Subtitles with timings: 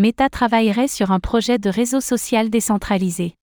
[0.00, 3.34] Meta travaillerait sur un projet de réseau social décentralisé.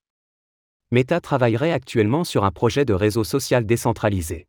[0.90, 4.48] Meta travaillerait actuellement sur un projet de réseau social décentralisé.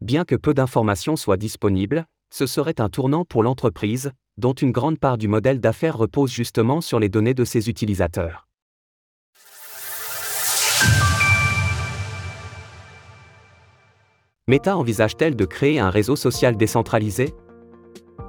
[0.00, 4.98] Bien que peu d'informations soient disponibles, ce serait un tournant pour l'entreprise, dont une grande
[4.98, 8.48] part du modèle d'affaires repose justement sur les données de ses utilisateurs.
[14.48, 17.34] Meta envisage-t-elle de créer un réseau social décentralisé?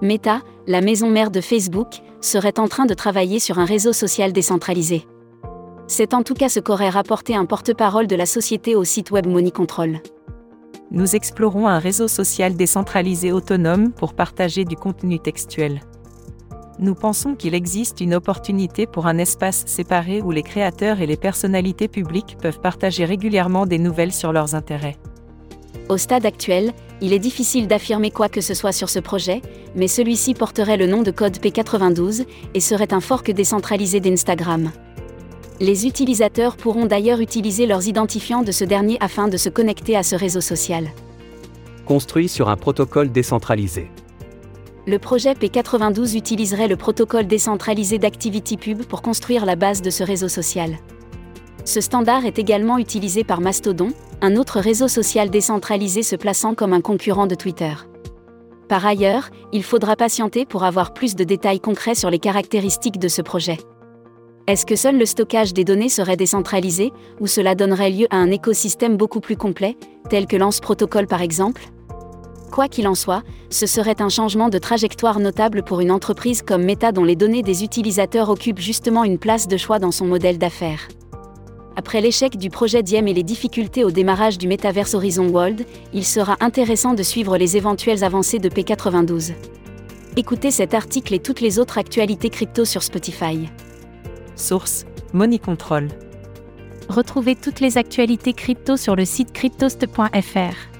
[0.02, 4.34] Meta, la maison mère de Facebook, serait en train de travailler sur un réseau social
[4.34, 5.06] décentralisé.
[5.88, 9.28] C'est en tout cas ce qu'aurait rapporté un porte-parole de la société au site web
[9.28, 10.00] Money Control.
[10.92, 15.82] Nous explorons un réseau social décentralisé autonome pour partager du contenu textuel.
[16.80, 21.18] Nous pensons qu'il existe une opportunité pour un espace séparé où les créateurs et les
[21.18, 24.98] personnalités publiques peuvent partager régulièrement des nouvelles sur leurs intérêts.
[25.90, 29.42] Au stade actuel, il est difficile d'affirmer quoi que ce soit sur ce projet,
[29.76, 34.72] mais celui-ci porterait le nom de code P92 et serait un fork décentralisé d'Instagram.
[35.60, 40.04] Les utilisateurs pourront d'ailleurs utiliser leurs identifiants de ce dernier afin de se connecter à
[40.04, 40.90] ce réseau social.
[41.86, 43.90] Construit sur un protocole décentralisé.
[44.86, 50.28] Le projet P92 utiliserait le protocole décentralisé d'ActivityPub pour construire la base de ce réseau
[50.28, 50.78] social.
[51.64, 56.72] Ce standard est également utilisé par Mastodon, un autre réseau social décentralisé se plaçant comme
[56.72, 57.74] un concurrent de Twitter.
[58.70, 63.10] Par ailleurs, il faudra patienter pour avoir plus de détails concrets sur les caractéristiques de
[63.10, 63.58] ce projet.
[64.48, 68.32] Est-ce que seul le stockage des données serait décentralisé, ou cela donnerait lieu à un
[68.32, 69.76] écosystème beaucoup plus complet,
[70.10, 71.64] tel que Lance Protocol par exemple?
[72.50, 76.64] Quoi qu'il en soit, ce serait un changement de trajectoire notable pour une entreprise comme
[76.64, 80.38] Meta dont les données des utilisateurs occupent justement une place de choix dans son modèle
[80.38, 80.88] d'affaires.
[81.76, 86.06] Après l'échec du projet Diem et les difficultés au démarrage du Metaverse Horizon World, il
[86.06, 89.34] sera intéressant de suivre les éventuelles avancées de P92.
[90.16, 93.50] Écoutez cet article et toutes les autres actualités crypto sur Spotify.
[94.36, 95.88] Source Money Control.
[96.90, 100.74] Retrouvez toutes les actualités crypto sur le site cryptost.fr.